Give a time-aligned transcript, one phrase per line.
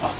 [0.00, 0.14] あ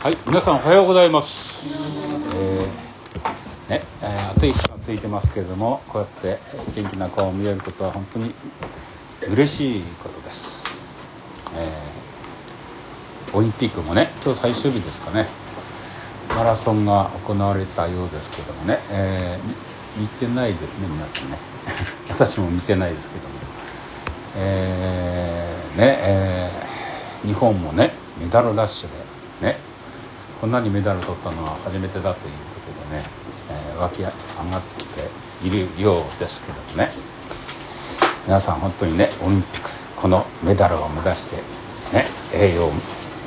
[0.00, 1.68] はい、皆さんおはようございます。
[2.34, 6.40] えーね、えー暑い日がついてますけれども、こうやって
[6.74, 8.34] 元気な顔を見れることは本当に
[9.28, 10.64] 嬉しいことです。
[11.54, 12.02] えー
[13.34, 15.26] オリンピックもね、今日最終日ですかね、
[16.34, 21.36] マラソンが行われたようですけどもね、えー見てないですね、皆さんね。
[22.08, 23.34] 私も見てないですけども。
[24.36, 28.88] えーね、えー日本もね、メダルラッシュ
[29.42, 29.58] で、ね、
[30.40, 32.16] こんなにメダル取ったのは初めてだというこ
[32.90, 33.04] とでね、
[33.50, 34.12] えー湧き上がっ
[35.40, 36.92] ているようですけどもね
[38.26, 41.36] 皆さん本当にねオリンピックこのメダルを目指して
[41.92, 42.72] ね栄養を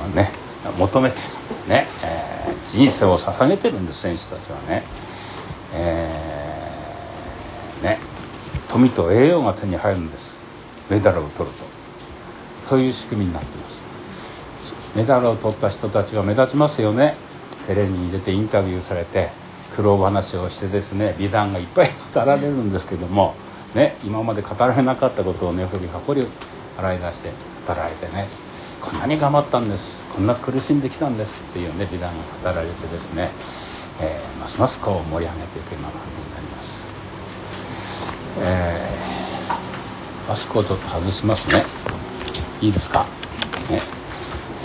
[0.08, 0.32] ね
[0.78, 1.18] 求めて
[1.68, 2.36] ね、えー
[2.68, 4.84] 人生を捧げてるんです選手たちはね、
[5.74, 8.00] えーね
[8.68, 10.36] 富と栄養が手に入るんです。
[10.90, 11.64] メダルを取ると。
[12.68, 13.82] そういう仕組みになってます。
[14.96, 17.16] メダルを取った人たちが目立ちますよね。
[17.68, 19.30] テレビに出てインタビューされて
[19.76, 23.36] 苦労話をしてですね美談がいっぱい語られるんですけども、
[23.74, 26.28] ね、今まで語られなかったことをね掘り葉掘り
[26.78, 27.32] 洗い出して
[27.68, 28.28] 語られてね。
[28.86, 33.30] こんなに頑張ったんですこんな苦しんできたんですっていうね美談が語られてですね、
[34.00, 36.86] えーますますこう盛り上げていくような感じになります。
[38.42, 41.64] えーマスクをちょっと外しますね。
[42.62, 43.06] いいですか？
[43.70, 43.82] ね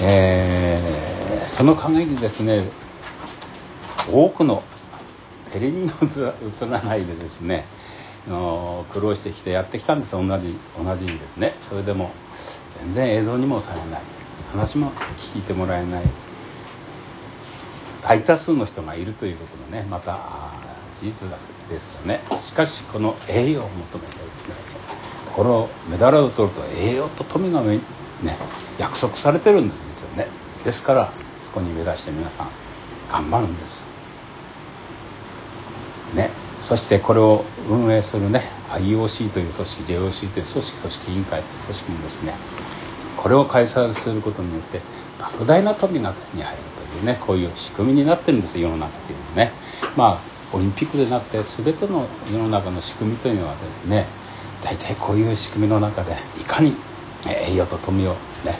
[0.00, 2.64] えーその陰にですね、
[4.12, 4.62] 多くの
[5.52, 5.90] テレビに映
[6.70, 7.66] らないでですね、
[8.26, 10.12] 苦労してきてやってきたんです。
[10.12, 11.56] 同じ同じですね。
[11.60, 12.10] それでも
[12.82, 14.02] 全然映像にもされない。
[14.52, 16.04] 話も聞いてもらえない。
[18.02, 20.52] 大多数の人がいるということもねまた
[20.94, 21.28] 事実
[21.68, 22.20] ですよね。
[22.40, 24.54] しかしこの栄養を求めてですね
[25.34, 27.80] このメダルを取ると栄養と富がね
[28.78, 30.26] 約束されてるんです実はね。
[30.64, 31.12] ですから
[31.46, 32.50] そこに目指して皆さん
[33.10, 33.86] 頑張るんです。
[36.14, 36.49] ね。
[36.68, 42.34] そしてこれを運営するね IOC という組織 JOC という組織組織委員会という組織にですね。
[43.16, 44.80] これを開催することによって
[45.18, 49.52] 莫大な富が手に入るというねこういう仕組みになってるんです世の中というのはね。
[49.96, 54.06] まあオリンピックでなって全ての世の中の仕組みというのはですね
[54.62, 56.74] 大体こういう仕組みの中でいかに
[57.26, 58.12] 栄養と富を
[58.44, 58.58] ね、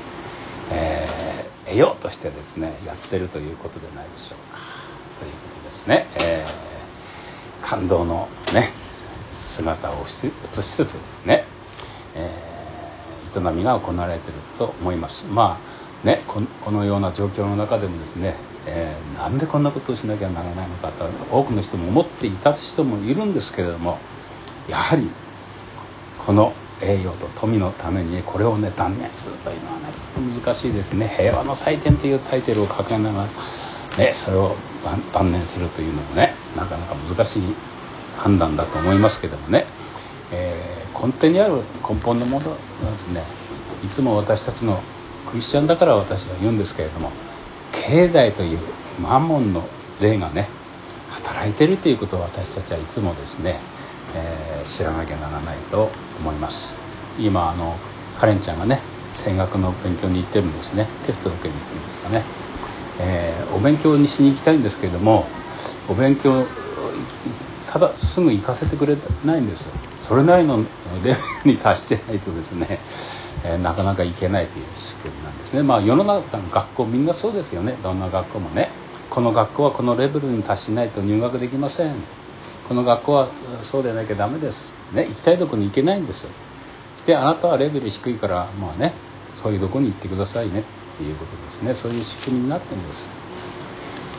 [0.71, 1.31] えー
[1.71, 4.59] 得ようとしてですねやってるということでないでしょうか。
[5.21, 6.70] ということですね、えー
[7.63, 8.73] 感動のね
[9.31, 11.45] 姿を映しつつですね、
[12.15, 12.51] えー
[13.33, 15.25] 営みが行われていると思います。
[15.27, 15.61] ま
[16.05, 18.35] あねこのような状況の中でもですね、
[18.67, 23.99] えーなんでこんなことをしなきゃならないのかと多くの人も思っていた人もいるんですけれども
[24.69, 25.11] やはり
[26.27, 29.87] この栄養と富のためにこれをね断念するというのはね
[30.43, 31.07] 難しいですね。
[31.09, 33.29] 平和の祭典というタイトルを掲げなが
[33.97, 34.57] ら、ね、それを
[35.13, 37.43] 断念するというのもねなかなか難しい
[38.17, 39.67] 判断だと思いますけどもね、
[40.33, 42.57] えー根底にある根本のものは
[42.93, 43.23] ですね
[43.83, 44.83] いつも私たちの
[45.31, 47.11] クリスチャンだから私は言うんですけれども
[47.73, 48.59] 境内という
[49.01, 49.67] マモンの
[50.01, 50.49] 霊がね
[51.09, 53.61] 働いてるということを私たちはいつもですね、
[54.15, 56.75] えー知らなきゃならないと思います。
[57.19, 57.79] 今あの
[58.19, 58.81] カレンちゃんがね
[59.15, 60.87] 声楽の勉強に行ってるんですね。
[61.05, 62.25] テストを受けに行くんですかね、
[62.99, 65.27] えーお勉強にしに行きたいんですけれども
[65.91, 66.47] お勉強
[67.67, 69.73] ただすぐ行かせてくれないんですよ。
[69.99, 70.65] それなりのレ
[71.03, 71.17] ベル
[71.53, 72.79] に達してないとですね、
[73.45, 75.63] えーなかなか行けないという仕組みなんですね。
[75.63, 77.77] まあ世の中の学校みんなそうですよね。
[77.83, 78.71] どんな学校もね。
[79.09, 81.97] この学校はこのレベルに達しないと入学できません。
[82.69, 83.29] この学校は
[83.65, 84.75] そうでなきゃダメです。
[84.93, 86.29] ね行きたいとこに行けないんです
[86.97, 88.95] そしてあなたはレベル低いからまあね
[89.43, 91.75] そういうとこに行ってくださいねっていうことですね。
[91.75, 93.11] そういう仕組みになってるんです。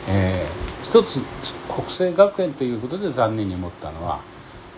[0.08, 1.20] えー一つ
[1.68, 4.20] 国政学園ということで残念に思ったのは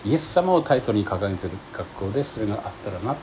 [0.05, 3.17] イエス様をタイトルに掲げてる学校でそれがあったらな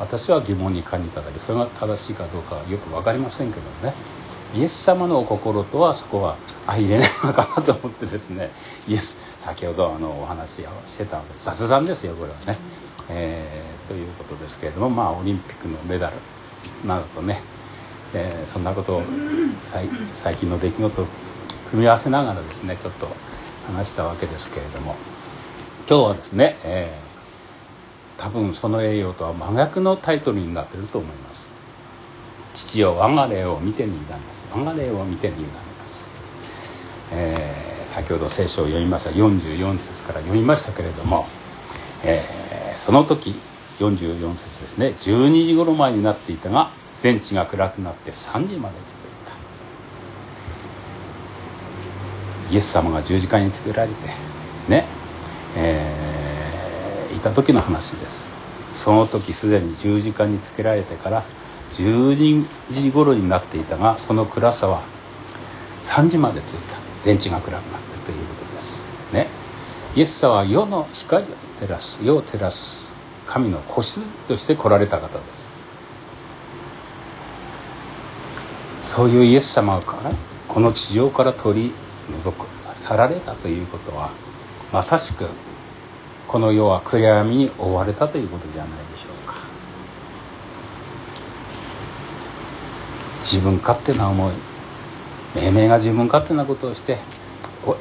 [0.00, 1.38] 私は疑問に感じただけ。
[1.38, 3.94] それが正しいかどうかはよく分かりませんけどね。
[4.52, 6.36] イエス様のお心とはそこは
[6.66, 8.50] 相入れないのかなと思ってですね。
[8.88, 12.58] イエス先ほどあのお話をしてたわけです雑談ですよこれはね、
[13.08, 16.16] えーということですけれどもまあオリンピックのメダル
[16.86, 17.40] なるとね
[18.12, 19.02] えーそんなことを
[20.14, 21.06] 最近の出来事
[21.74, 23.08] 組み合わせながらですねちょっと
[23.66, 24.94] 話したわけですけれども。
[25.86, 27.04] 今日はですね、えー
[28.16, 31.50] 多分その栄養とは真逆のタイトルになってると思います。
[32.54, 34.34] 父よ我が霊を見てに委ねます。
[34.54, 36.06] 我が霊を見てに委ねます、
[37.10, 41.26] えー、先ほど聖書を読みました44節から読みましたけれども、
[42.04, 43.34] えー、その時
[43.80, 49.32] 44節ですね12時頃前になっていたが全地が暗くなって3時まで続いた
[52.50, 53.94] イエス様が十字架に作られて
[54.68, 54.86] ね
[55.56, 58.28] えー、いた時の話です。
[58.74, 61.24] その時すでに十字架につけられてから
[61.72, 64.82] 10時頃になっていたがその暗さは
[65.84, 66.78] 3時までついた。
[67.02, 68.84] 全地が暗くなってということです。
[69.12, 69.28] ね。
[69.94, 75.52] イエス様は世の光を照らす世を照らす神の子羊として来られた方です。
[78.82, 79.82] そういうイエス様が
[80.48, 81.72] この地上から取り
[82.22, 82.46] 除く
[82.76, 84.12] 去られたということは
[84.72, 85.28] まさしく
[86.26, 89.34] この世は暗闇に覆われたということではないでしょうか。
[93.20, 94.34] 自分勝手な思い
[95.34, 96.98] 命名が自分勝手なことをして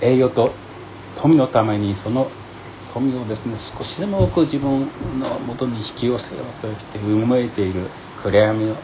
[0.02, 0.52] 栄養と
[1.18, 2.32] 富のためにその
[2.94, 4.88] 富をですね少しでも多く自分
[5.20, 7.90] のもとに引き寄せようとしてうめいている
[8.22, 8.76] 暗闇の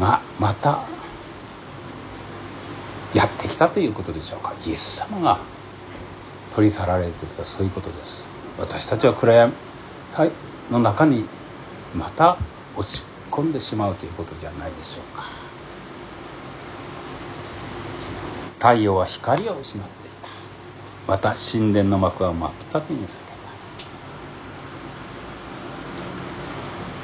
[0.00, 0.86] がまた
[3.14, 4.54] やってきたということでしょうか。
[4.66, 5.38] イエス様が
[6.54, 8.24] 取り去られるということはそういうことです。
[8.58, 9.52] 私たちは暗闇
[10.70, 11.26] の中に
[11.94, 12.38] また
[12.76, 15.24] 落ち込んでしまうということじゃないでしょうか。
[18.58, 20.28] 太陽は光を失っていた。
[21.06, 23.34] また神殿の幕は真っ二つに裂けた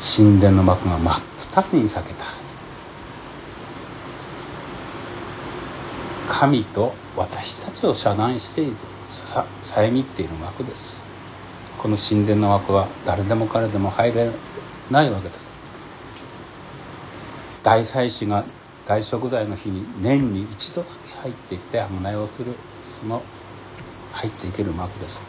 [0.03, 2.25] 神殿の幕が真っ二つに裂けた。
[6.41, 8.77] 神と私たちを遮断している
[9.63, 10.99] 遮っている幕です。
[11.77, 14.31] この神殿の枠は誰でも彼でも入れ
[14.91, 15.53] ないわけです。
[17.63, 18.47] 大祭司が
[18.87, 23.23] 大食材の日に年に一度だけ入っていって案内をするその
[24.13, 25.21] 入っていける幕です。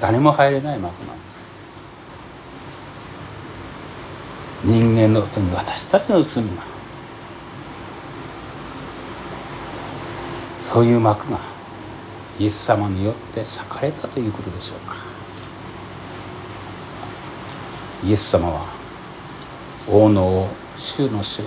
[0.00, 1.22] 誰も入れない幕なんで
[4.64, 6.79] す人間の罪私たちの罪が
[10.72, 11.40] そういう幕が
[12.38, 14.94] イエス様によって裂かれたということでしょうか。
[18.04, 18.66] イエス様は
[19.88, 21.42] 王の王主の主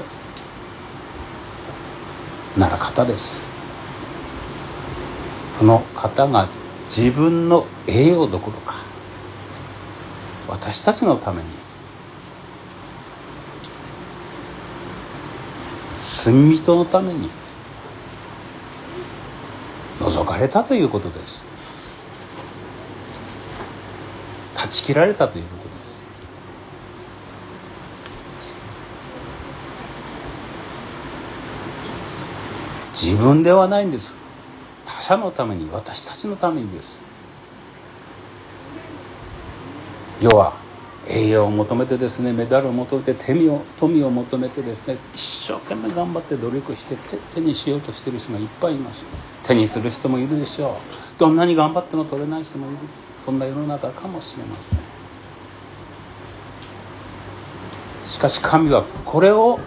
[2.57, 3.41] なら方です。
[5.57, 6.49] その方が
[6.85, 8.75] 自分の栄養どころか
[10.49, 11.49] 私たちのために
[16.23, 17.29] 罪人のために
[20.33, 21.43] かれたということです。
[24.55, 26.01] 断ち切られたということです。
[32.93, 34.15] 自分ではないんです。
[34.85, 36.99] 他者のために私たちのためにです。
[40.21, 40.62] 要は
[41.07, 46.95] 栄養を求めてですねメダルを求めて富を富を求めてですね一生懸命頑張って努力して
[47.33, 49.05] 手にしようとしてる人がいっぱいいます
[49.43, 51.19] 手にする人もいるでしょう。
[51.19, 52.77] どんなに頑張っても取れない人もいる。
[53.23, 54.79] そんな世の中かもしれません。
[58.09, 59.59] しかし神はこれを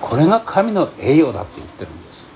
[0.00, 2.28] これが神の栄養だって言ってるんです。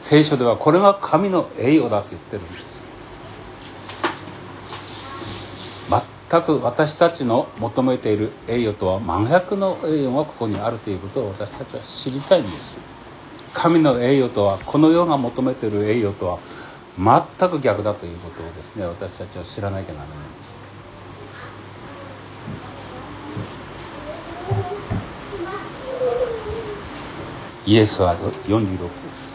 [0.00, 2.64] 聖書ではこれが神の栄養だって言ってるんです。
[6.34, 12.80] 全く私たちの求めている栄誉とは真逆の栄誉がここにあるということを私たちは知りたいんです。
[13.52, 16.40] 神の栄誉とはこの世が求めている栄誉とは
[17.38, 20.58] 全く逆だということをですね私たちは知らなきゃならないんです。
[27.66, 29.33] イエスは46です。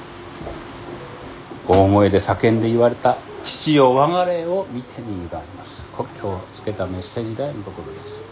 [1.70, 5.88] 大声で叫んで言われた父よ我が霊を見てに委ねます。
[5.96, 8.26] 国境をつけたメッセージ台のところです。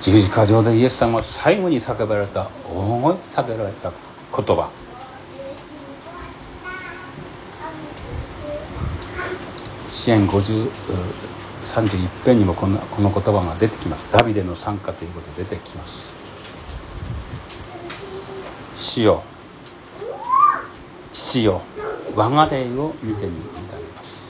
[0.00, 3.92] 十字架上でイエス様は最後に叫ばれた大声で叫ばれた
[4.34, 4.70] 言葉。
[9.90, 10.70] 支援50
[11.64, 14.10] 31編にもこのこの言葉が出てきます。
[14.10, 16.06] ダビデの参加ということで出てきます。
[18.78, 19.22] 主よ
[21.16, 21.62] 父よ
[22.14, 23.38] 我が霊を見てみに
[23.70, 24.22] なります。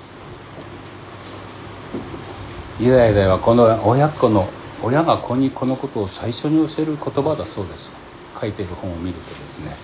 [2.79, 4.49] ユダヤではこの親子の
[4.83, 7.93] 親が子にこのことを最初に教える言葉だそうです。
[8.41, 9.77] 書いている本を見るとですね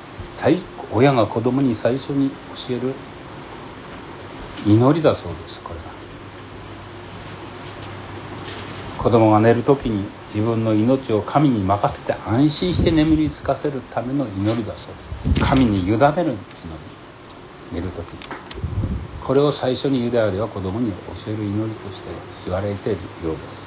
[0.92, 2.30] 親が子供に最初に
[2.68, 2.92] 教える
[4.66, 5.82] 祈りだそうですこれは
[8.99, 15.14] 子供が寝る時に自分の命を神に任せて安心して眠りつかせるための祈りだそうです。
[15.40, 16.37] 神に委ねる祈り。
[17.73, 18.05] 寝る時。
[19.25, 22.09] これを最初にユダヤでは子供に教える祈りとして
[22.45, 23.61] 言われているようです。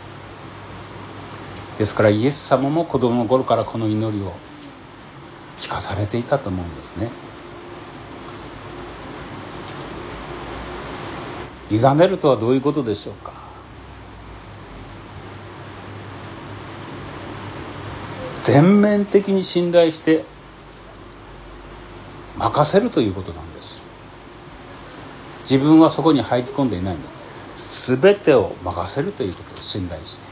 [1.79, 4.33] ですからイエス様も子供の頃からこの祈りを
[5.57, 7.09] 聞かされていたと思うんですね。
[11.71, 13.33] 委ねるとはどういうことでしょうか。
[18.41, 20.23] 全面的に信頼して
[22.37, 23.74] 任せるということなんです。
[25.49, 27.09] 自分はそこに入り込んでいないんだ。
[27.87, 30.25] 全てを任せるということを信頼して。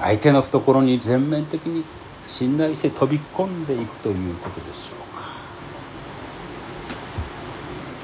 [0.00, 1.84] 相手の懐に全面的に
[2.26, 5.34] 信頼して飛び込んでいくということでしょうか。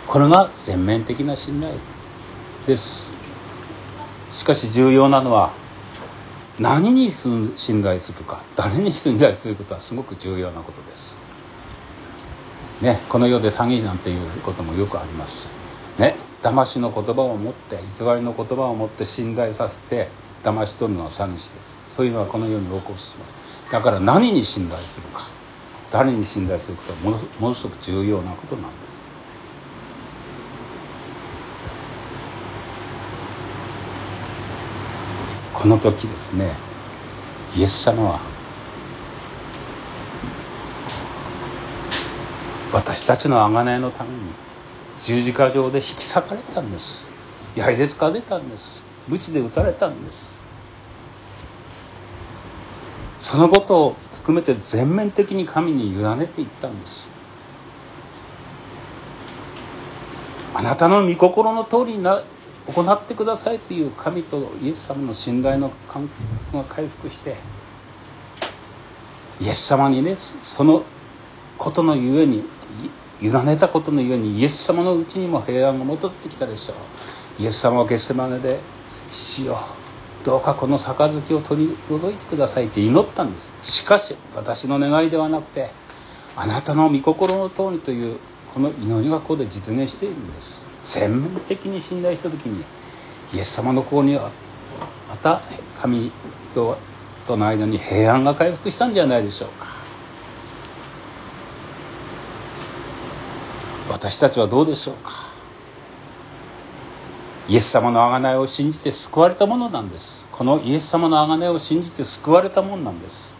[0.07, 1.79] これが全面的な信頼
[2.67, 3.07] です。
[4.31, 5.55] しかし重要なのは
[6.59, 11.26] 何に信頼するか誰に信頼することはすごく重要なことです。
[12.83, 15.49] ねこの世で詐欺師なんていうこともよくあります
[15.99, 16.17] ね。
[16.43, 20.09] 騙しの言葉を持って偽りの言葉を持って信頼させて
[20.43, 21.79] 騙し取るのは詐欺師です。
[21.89, 23.73] そういうのはこの世に起こします。
[23.73, 25.29] だから何に信頼するか。
[25.91, 28.97] 誰に信頼することはものものすごく重要なことなんです。
[35.55, 36.53] この時ですね
[37.57, 38.21] イエス様は
[42.73, 44.17] 私たちの贖いのために
[45.03, 47.05] 十字架上で引き裂かれたんです。
[47.55, 48.85] 槍で使われたんです。
[49.09, 50.35] 鞭で打たれたんです。
[53.21, 57.09] そのことを含めて全面的に神に委ねていったんです。
[60.55, 62.25] あなたの御心の通りにな
[62.67, 66.09] 行ってくださいという神とイエス様の信頼の関
[66.53, 67.37] 係が回復して
[69.41, 70.83] イエス様にねその
[71.59, 72.45] ことのゆえに
[73.21, 76.75] 委ねたことのゆえにイエス様のうちにも平安が戻ってきたでしょ
[77.39, 77.43] う。
[77.43, 78.61] イエス様はゲスマネで
[79.11, 79.59] 「父よ
[80.25, 83.51] どうかこの杯を取り届いてください」って祈ったんです。
[83.63, 85.71] しかし私の願いではなくて
[86.37, 88.19] あなたの御心の通りという
[88.53, 90.61] この祈りがここで実現しているんです。
[90.83, 92.65] 全面的に信頼した時に
[93.35, 94.31] イエス様の子には
[95.09, 95.43] また
[95.81, 96.13] 神
[96.55, 96.79] と
[97.29, 99.76] の間に平安が回復したんじゃないでしょうか。
[103.97, 105.33] 私たちはどうでしょうか？
[107.49, 110.29] イエス様の贖いを信じて救われたものなんです。
[110.33, 113.35] このイエス様の贖いを信じて救われたものなんです。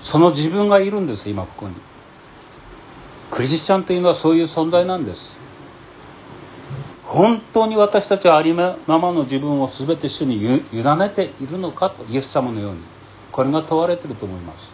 [0.00, 1.74] その自分がいるんです今ここに。
[3.30, 5.36] クリスチャンというのはそういう存在なんです。
[7.04, 12.80] 本当に私たちはありままの自分を全て主に委ねているのかとイエス様のように。
[13.32, 14.71] これが問われてると思います。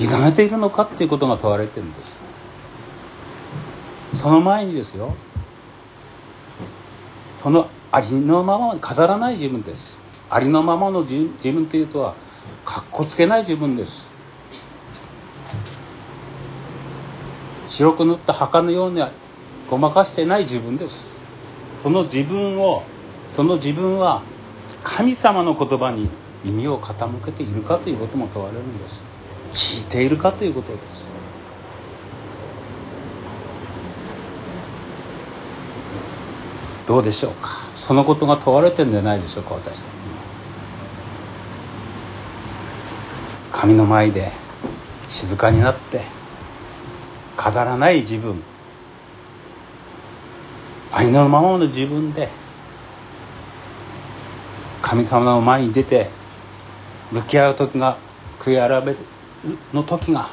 [0.00, 2.02] 委ねているのかっていうことが問われてるんで
[4.14, 4.20] す。
[4.22, 5.14] その前にですよ。
[7.36, 10.00] そのありのまま飾らない自分です。
[10.30, 12.14] ありのままの自分というとは
[12.64, 14.12] かっこつけない自分です。
[17.68, 19.10] 白く塗った墓のようには
[19.70, 21.04] ごまかしてない自分です。
[21.82, 22.82] その自分を
[23.32, 24.22] その自分は
[24.82, 26.08] 神様の言葉に
[26.44, 29.17] 耳を傾けているかということも問われるんです。
[29.52, 31.06] 聞いているかということです。
[36.86, 37.70] どうでしょうか？
[37.74, 39.88] そのことが問われてるんじゃないでしょうか私たちに。
[43.52, 44.32] 神の前で
[45.06, 46.04] 静かになって
[47.36, 48.42] 飾らない自分。
[50.90, 52.30] ありのままの自分で
[54.80, 56.08] 神様の前に出て
[57.12, 57.98] 向き合う時が
[58.40, 58.94] 悔い改め
[59.72, 60.30] の時が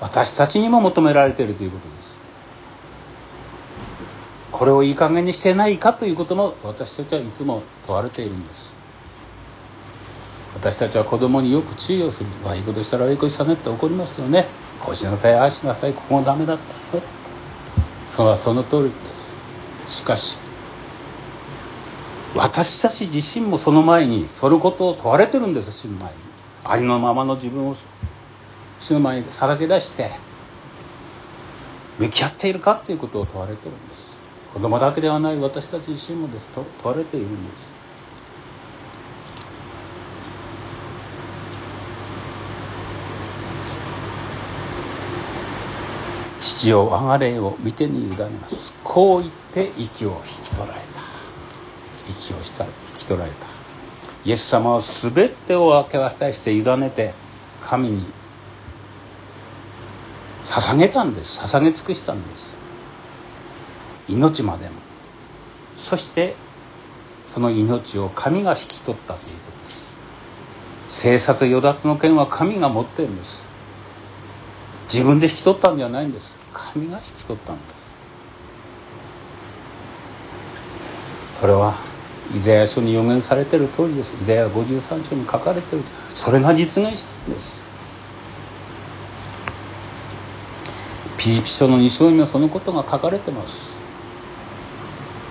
[0.00, 2.14] 私たちにも求められているということです。
[4.50, 8.72] これをいい加減にしてないかということも私たちはいつも問われているんです。
[10.54, 12.30] 私たちは子供によく注意をする。
[12.44, 14.46] 悪いことしたら悪いことしたねって怒りますよね。
[14.84, 15.92] こうしなさいああしなさい。
[15.92, 17.02] ここもダメだったよ
[18.10, 18.94] それはその通りで
[19.86, 19.96] す。
[19.98, 20.38] しかし
[22.34, 25.72] 私たち自身もその前にそのことを問われてるんです。
[25.72, 26.18] 主の前に。
[26.64, 27.76] ありのままの自分を。
[28.84, 30.10] 主の前にさらけ出して
[31.98, 34.12] 向き合っているかっていうことを問われてるんです。
[34.52, 36.50] 子供だけではない私たち自身もです。
[36.50, 37.64] と問われているんです。
[46.58, 48.74] 父よ我が霊を見てに委ねます。
[48.84, 50.86] こう言って息を引き取られた。
[52.06, 53.46] 息をした引き取られた。
[54.26, 57.14] イエス様は全てを明け渡して委ねて
[57.62, 58.23] 神に
[60.44, 61.40] 捧げたんです。
[61.40, 62.50] 捧げ尽くしたんです。
[64.08, 64.74] 命までも。
[65.78, 66.36] そして
[67.28, 69.84] その命を神が引き取ったということです。
[70.88, 73.44] 生殺与奪の権は神が持ってるんです。
[74.92, 76.38] 自分で引き取ったんじゃないんです。
[76.52, 77.84] 神が引き取ったんです。
[81.40, 81.76] それは
[82.34, 84.14] イザヤ書に予言されてる通りです。
[84.22, 85.82] イザヤ53章に書かれてる。
[86.14, 87.63] それが実現したんです。
[91.24, 93.78] ピリピ書の2章にはそのことが書かれてます。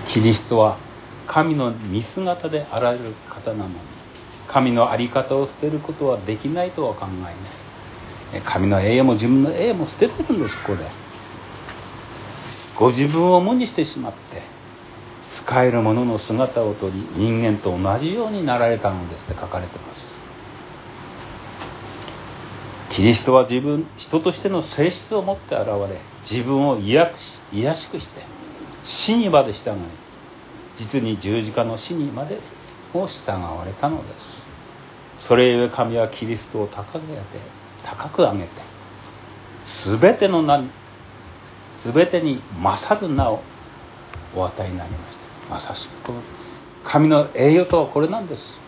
[0.07, 0.79] キリストは
[1.27, 3.75] 神の見姿であられる方なのに
[4.47, 7.29] 神の在り方を捨てることはできないとは考えな
[8.39, 8.41] い。
[8.43, 10.85] 神の栄誉も自分の栄誉も捨ててるんですここで。
[12.75, 14.41] ご自分を無にしてしまって
[15.29, 20.12] 使える者の姿をとり人間と同じようになられたのですって書かれてます。
[22.93, 27.11] キリストは自分人としての性質を持って現れ自分を癒
[27.51, 28.21] やしくして
[28.83, 29.75] 死にまで従い
[30.75, 32.37] 実に十字架の死にまで
[32.93, 34.43] を従われたのです。
[35.19, 37.23] それゆえ神はキリストを高く上げて
[37.81, 38.49] 高く上げて
[39.63, 40.63] 全ての名
[41.83, 43.41] 全てに勝る名を
[44.35, 45.49] お与えになりました。
[45.49, 46.11] まさしく
[46.83, 48.61] 神の栄誉とはこれなんです。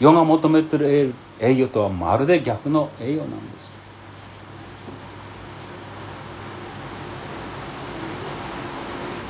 [0.00, 3.74] 世が求めている栄誉とはまるで逆の栄誉なんです。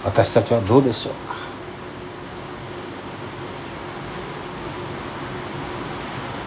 [0.05, 1.35] 私たちはどうでしょうか？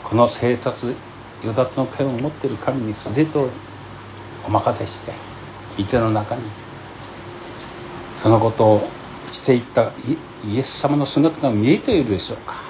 [0.03, 0.95] この生殺
[1.41, 3.49] 与奪の権を持っている神にすでと
[4.45, 5.11] お任せして
[5.77, 6.43] 池の中に
[8.15, 8.87] そのことを
[9.31, 9.91] していった
[10.45, 12.66] イエス様の姿が見えているでしょうか？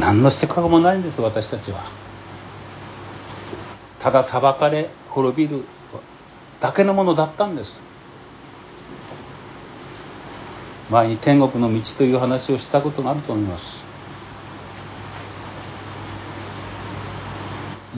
[0.00, 1.84] 何のしてかもないんです私たちは。
[4.00, 5.64] ただ裁かれ滅びる
[6.58, 7.76] だけのものだったんです。
[10.88, 13.84] 前に天国の道という話をしたことがあると思います。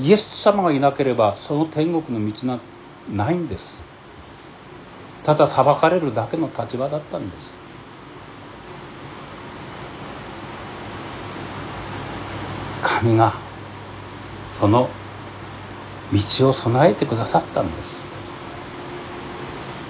[0.00, 2.58] イエス様がいなければその天国の道な
[3.08, 3.80] ないんです。
[5.22, 7.61] ただ裁かれるだけの立場だったんです。
[13.02, 13.34] 神が
[14.52, 14.88] その
[16.12, 18.00] 道を備えてくださったんです。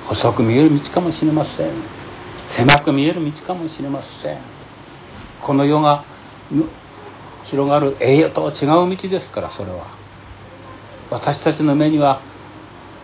[0.07, 1.73] 細く見える道かもしれません。
[2.49, 4.39] 狭く見える道かもしれません。
[5.43, 6.05] この世が
[7.45, 9.87] 広がる栄誉とは違う道ですからそれは。
[11.11, 12.23] 私たちの目には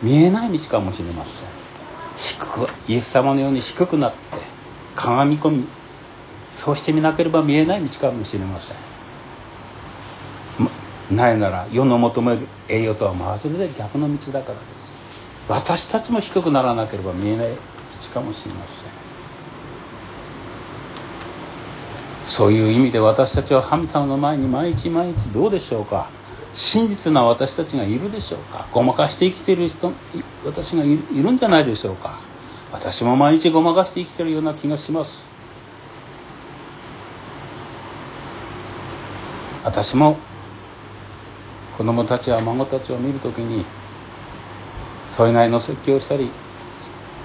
[0.02, 1.34] 見えない道かもしれません。
[2.16, 4.18] 低くイエス様のように低くなって
[4.96, 5.68] 鏡込み
[6.56, 8.76] そうしてみなければ見えない道かもしれません。
[11.10, 14.94] なぜなら世の求める栄誉とはまずで逆の道だからです。
[15.48, 17.56] 私たちも低くならなければ見えない道
[18.12, 18.90] かもしれません。
[22.26, 26.10] そういう意味で私たちは神様の前に毎日毎日どうでしょうか。
[26.52, 28.68] 真実な私たちがいるでしょうか。
[28.72, 29.92] ごまかして生きている人
[30.44, 32.20] 私がいるんじゃないでしょうか。
[32.70, 35.26] 私も毎日ごまかして生きているような気がします。
[39.64, 40.18] 私も
[41.78, 43.64] 子供たちや孫たちを見るときに
[45.06, 46.28] それなりの説教をしたり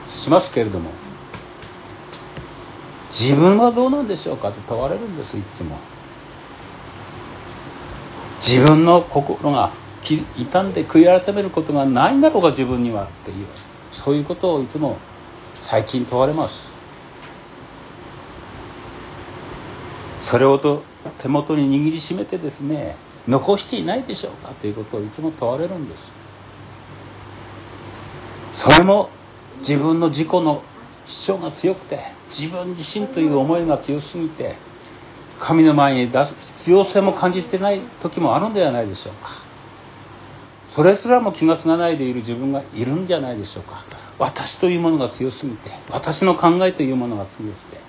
[0.10, 0.92] しますけれども
[3.10, 5.78] 自分はどうなんでしょうかって問われるんですいつも。
[8.38, 10.18] 自分の心が傷
[10.63, 13.48] んで悔い改めることがないんだろうか自分にはっていう。
[13.92, 14.98] そういうことをいつも
[15.62, 16.70] 最近問われます。
[20.22, 20.84] それをと
[21.20, 22.96] 手元に握りしめてですね
[23.28, 26.12] 残していないでしょうかということをいつも問われるんです。
[28.54, 29.10] それも
[29.60, 30.64] 自分の自己の
[31.06, 34.56] 主張が強くて自分自身という思いが強すぎて
[35.40, 39.44] 神の前に出す必要性も感じてない時もあるんではないでしょうか。
[40.70, 43.86] それすらも気が付かないでいる自分がいるんじゃないでしょうか。
[44.20, 47.80] 私というものが強すぎて私の考えというものが強くて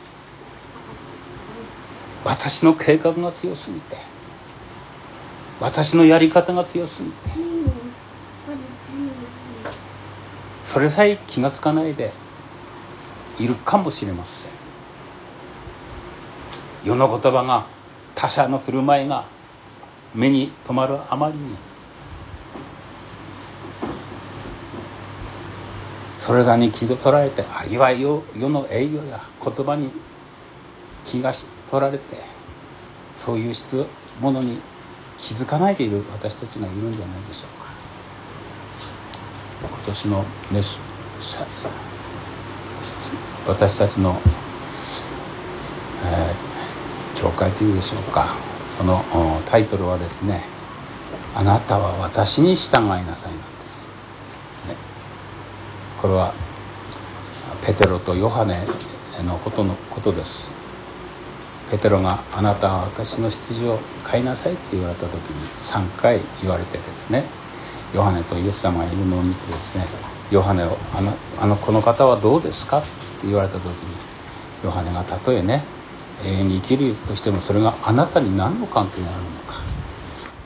[2.25, 3.97] 私の計画が強すぎて
[5.61, 7.31] 私のやり方が強すぎて。
[10.65, 12.13] それさえ気が付かないで
[13.39, 14.51] いるかもしれません。
[16.85, 17.67] 世の言葉が
[18.15, 19.27] 他者の振る舞いが
[20.15, 21.57] 目に留まるあまりに。
[26.17, 29.91] それらに気を取られてあるいは世の営業や言葉に
[31.05, 31.33] 気が
[31.71, 32.17] 取られて
[33.15, 33.85] そういう質
[34.21, 34.59] ものに
[35.19, 37.75] 気づかないでいる私たちがいるんじゃないでしょうか。
[39.69, 40.81] 今年のメス
[43.47, 44.21] 私たちの、
[46.05, 48.37] えー、教会というでしょうか。
[48.77, 49.05] その
[49.47, 50.45] タイトルはですね
[51.35, 53.87] 「あなたは私に従いなさい」なんです、
[54.67, 54.77] ね、
[56.03, 56.35] これは
[57.65, 58.67] ペテロとヨハネ
[59.23, 60.64] のことのことです。
[61.75, 67.25] ペテロが「あなたは私の羊を飼いなさい」って言われた時に3回言われてですね
[67.93, 69.87] ヨハネとイエス様がいるのを見てですね
[70.31, 73.73] ヨハネをあのあのこの方はどうですか?」って言われた時に
[74.63, 75.65] ヨハネがたとえね
[76.25, 79.61] 永遠に生きるとしてもそれがあなたに何の関係があるのか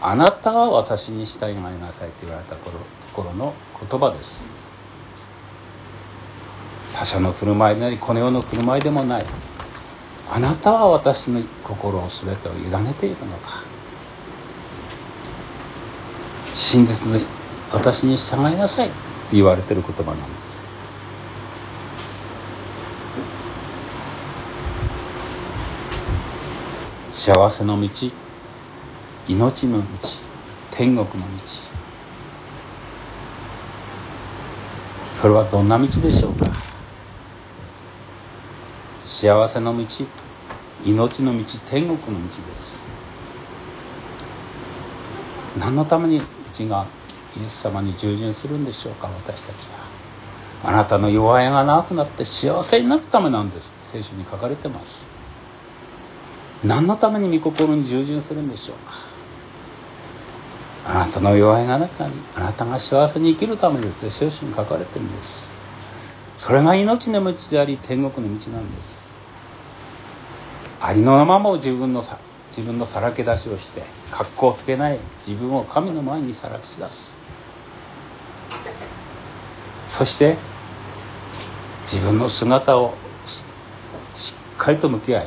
[0.01, 2.79] あなたは私に従いなさいと言われた頃と
[3.13, 3.53] ころの
[3.91, 4.47] 言葉です
[6.95, 9.27] 他者の振る舞いなりこの世の振る舞いでもない
[10.31, 13.65] あなたは私の心を全てを委ねているのか。
[16.55, 17.25] 真実に
[17.73, 18.97] 私に従いなさいって
[19.33, 20.61] 言われてる言葉なんです。
[27.13, 27.89] 幸せの道
[29.29, 29.87] 命の道
[30.71, 31.43] 天国の道。
[35.15, 36.68] それはどんな道でしょうか？
[39.09, 39.87] 幸せの道
[40.85, 42.79] 命の道天国の道です。
[45.59, 46.87] 何のためにうちが
[47.35, 49.89] イエス様に従順するんでしょうか私たちは。
[50.63, 53.73] あなたの弱いがなくなって幸せになるためなんです。
[53.81, 55.07] 聖書に書かれてます。
[56.63, 58.93] 何のために御心に従順するんでしょうか。
[60.87, 64.11] あなたの弱いが中にあなたが幸せに生きるためです。
[64.11, 65.58] 聖書に書かれてるんです。
[66.39, 68.99] それが命の道であり天国の道なんです。
[70.81, 72.19] ありのままも自分のさ
[72.57, 77.15] 自分のさらけ出しをして格好をつけない自分を神の前にさらけ出す。
[79.89, 80.37] そして
[81.83, 82.95] 自分の姿を
[84.17, 85.27] しっかりと向き合い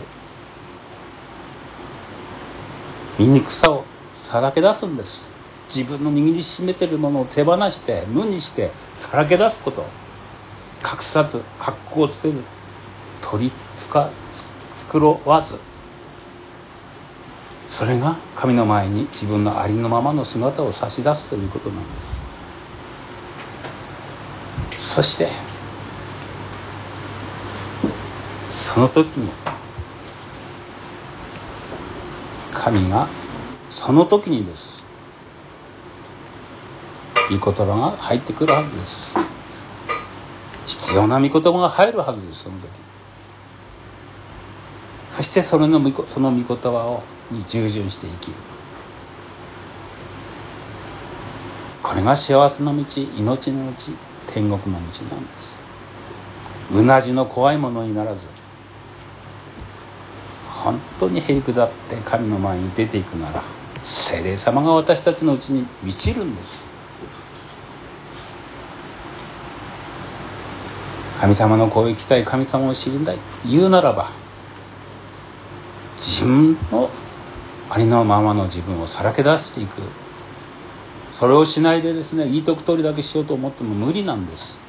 [3.20, 5.30] 醜さをさらけ出すんです。
[5.74, 9.86] 自分の握りしめてるものを手放して無にしてさらけ出すこと。
[10.84, 12.42] 隠さず格好をつけず
[13.22, 14.12] 取りつか
[14.92, 15.60] 繕わず。
[17.70, 21.90] それが神の前に自分のありのままの姿を差し出すということなんで
[24.78, 24.96] す。
[24.96, 25.30] そして
[28.50, 29.32] その時に
[32.52, 33.08] 神が
[33.70, 34.84] その時にです。
[37.30, 39.31] 御言葉が入ってくるはずです。
[40.72, 42.70] 必要な御言葉が入るはずですその時。
[45.12, 48.38] そしてそれのその御言葉をに従順して生きる。
[51.84, 52.84] これが幸せの道
[53.18, 53.92] 命の道
[54.28, 54.94] 天国の道なんで
[55.42, 55.60] す。
[56.74, 58.26] うなじの怖いものにならず
[60.48, 63.44] 本当にへりくだって神の前に出ていくなら
[63.84, 66.61] 精霊様が私たちのうちに満ちるんです。
[71.22, 74.10] 神様の声を聞きたい神様を知りたい言うならば
[75.98, 76.90] 自分の
[77.70, 79.84] ありのままの自分をさらけ出していく。
[81.12, 84.60] それをしないでですねいいとく通りだけしようと思っても無理なんです。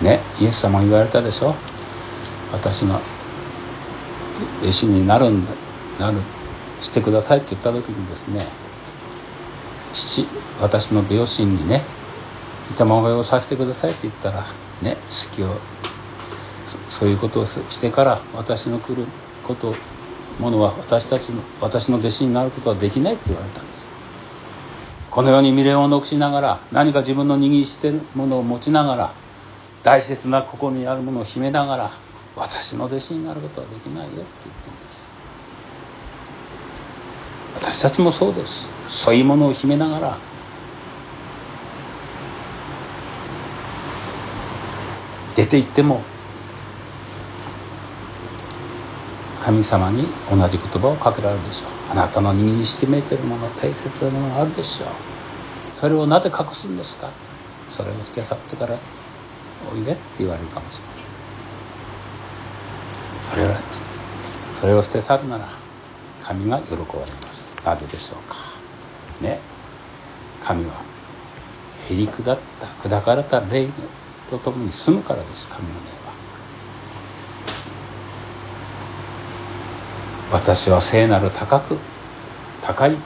[0.00, 1.54] ねイエス様言われたでしょ？
[2.52, 3.00] 私の
[4.62, 5.52] 弟子になるんだ
[6.00, 6.18] なる
[6.80, 8.46] してくださいって言った時にですね
[9.94, 10.26] 父
[10.60, 11.84] 私の両親にね
[12.70, 14.46] 板まがをさせてくださいって言ったら
[14.82, 14.96] ね
[15.30, 15.56] 好きを
[16.90, 19.06] そういうことをしてから私の来る
[19.46, 19.74] こと
[20.40, 23.86] ものは私たちの私の弟子になることはできないって言われたんです。
[25.10, 29.14] このように未練を残しながら何か自分の握りしてるものを持ちながら
[29.84, 31.92] 大切な心にあるものを秘めながら
[32.34, 35.08] 私の弟子になることはできないよって言ってるんです。
[37.54, 38.73] 私たちもそうです。
[38.88, 40.18] そういうものを秘めながら。
[45.34, 46.00] 出て行っても
[49.44, 51.70] 神様に同じ言葉をかけられるでしょう。
[51.90, 54.88] あなたの握りしめてるもの大切なものがあるでしょう。
[55.74, 57.10] それをなぜ隠すんですか？
[57.68, 58.78] それを捨て去ってから
[59.72, 60.96] おいでって言われるかもしれない
[63.22, 63.60] それは
[64.52, 65.48] そそれを捨て去るなら
[66.22, 67.44] 神が喜ばれます。
[67.64, 68.53] なぜでしょうか？
[69.20, 69.40] ね。
[70.42, 70.82] 神は
[71.88, 73.68] へり下った砕かれた霊
[74.28, 76.14] と共に住むからです神の霊は。
[80.32, 81.78] 私は聖なる高く
[82.62, 82.96] 高い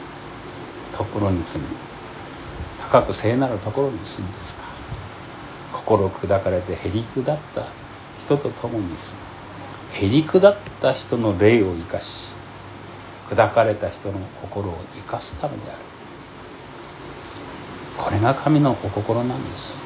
[0.97, 1.71] ところに住み
[2.81, 4.63] 高く聖なるところに住みですか。
[5.73, 7.69] 心砕かれてへり下った
[8.19, 9.29] 人と共に住む。
[9.93, 12.29] へり下った人の霊を生かし
[13.29, 15.98] 砕かれた人の心を生かすためである。
[17.99, 19.77] これが神のお心なんです。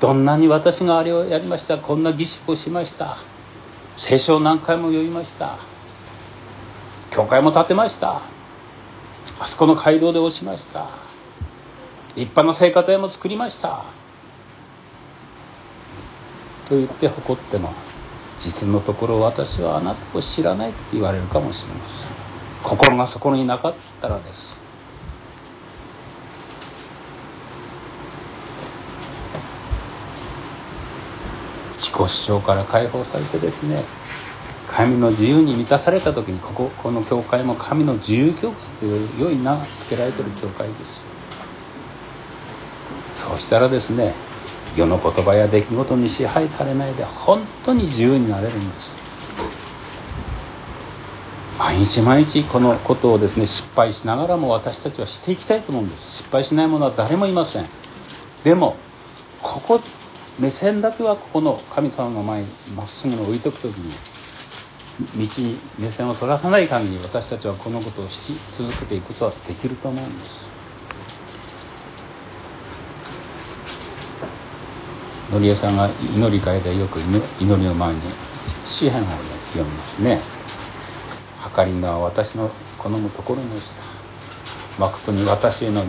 [0.00, 3.16] どんなに私があれをやりましたこんな儀式をしました。
[3.96, 5.58] 聖書を何回も読みました。
[7.10, 8.22] 教会も建てました。
[9.40, 10.88] あそこの街道で落ちました。
[12.16, 13.84] 立派な聖家庭も作りました。
[16.68, 17.72] と言って誇っても
[18.38, 22.10] 実のところ私はあなたを知らないって言われるかもしれません。
[22.62, 24.63] 心がそこになかったらです。
[31.94, 33.84] 己主張から解放されてですね
[34.68, 41.06] 神の自由に満たされた時にこここの教会も神の自由教会という良い名が付けられている教会です。
[43.14, 44.14] そうしたらですね
[44.76, 48.96] 世の言葉や出来事に支配されないで本当に自由になれるんです。
[51.58, 56.16] 毎日毎日このことをですね失敗しながらも私たちはしていきたいと思うんです。
[56.18, 57.66] 失敗しない者は誰もいません。
[58.42, 58.76] でも
[59.40, 59.80] ここ
[60.38, 63.92] 目線だけはここの神様の前にまっすぐに置いとく時に
[65.16, 70.54] 道に目線をそらさない限り私たちはこのことをし続けていくことはできると思うんです。
[75.32, 78.00] のりえさんが祈り会でよく祈りの前に
[78.66, 80.20] 詩篇を、読みますね
[81.38, 83.82] 「はかりのは私の好むところの下
[84.78, 85.84] 誠に私への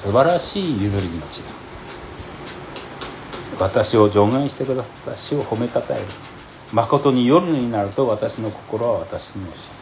[0.00, 1.50] 素晴らしい譲り命だ」
[3.60, 6.06] 私を助言してくださった死を褒めたたえる。
[6.72, 9.80] 誠に夜になると私の心は私に教え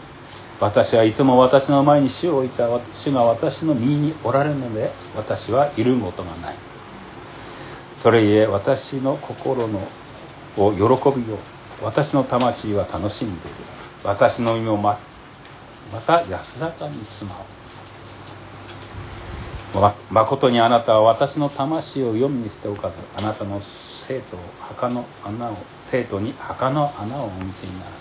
[0.60, 2.68] 私はいつも私の前に死を置いた。
[2.92, 6.56] 主が私の身におられるので私はいることがない。
[7.96, 9.80] それゆえ私の心の
[10.56, 11.38] を喜びを
[11.80, 13.56] 私の魂は楽しんでいる。
[14.02, 14.98] 私の身もま
[15.92, 17.67] また安らかに住まう。
[19.74, 27.98] ま誠にあなたは私の魂を読みにしておかずあなたの生徒墓の穴を生徒に墓の穴をお見せにならない。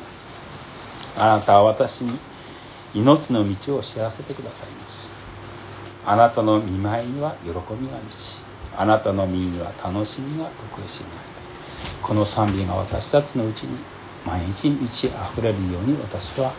[1.18, 2.18] あなたは私に
[2.94, 5.12] 命の道を知らせてくださいます。
[6.06, 8.38] あなたの見舞いには喜びが満ち
[8.78, 11.38] あなたの身には楽しみが得意しにある
[12.02, 13.78] この賛美が私たちのうちに
[14.26, 16.54] 毎日満ち溢れるように私は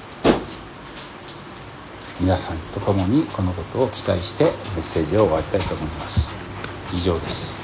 [2.20, 6.28] 皆さんと共にこのことを期待してメッセージを終わりたいと思います。
[6.92, 7.54] 以上です。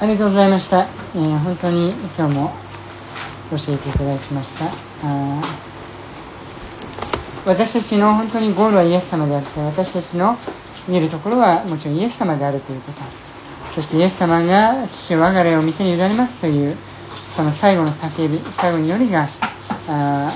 [0.00, 0.88] ありがとうございました。
[1.14, 2.52] えー、本当に今日も
[3.50, 4.66] 教えていただきました。
[5.02, 5.42] あ
[7.46, 10.36] 私たちの本当にゴールはイエス様であって私たちの
[10.86, 13.27] 見るところはもちろんイエス様であるということ。
[13.78, 16.76] そしてイエス様が父を我が霊を見てに委ねますという
[17.30, 19.28] その最後の叫び最後によりが
[19.86, 20.32] あ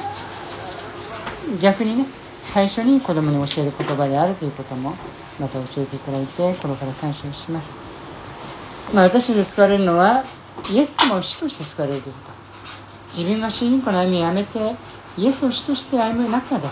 [1.61, 2.07] 逆にね
[2.45, 4.95] 最初に子供に教える言葉であるということも
[5.41, 7.77] また教えていただいて心から感謝をします、
[8.95, 10.23] まあ、私たち救われるのは
[10.71, 12.31] イエス様を主として救われるということ。
[13.07, 14.77] 自分が主人公の歩みをやめて
[15.19, 16.69] イエスを主として歩む中で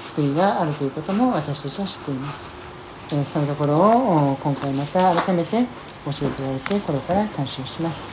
[0.00, 2.50] 救いがあるということも私たちは知っています、
[3.12, 5.66] えそのところを今回また改めて
[6.04, 8.10] 教えていただいて心から感謝します、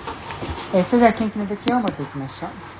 [0.74, 2.77] えそれでは研究の時を持っていきましょう。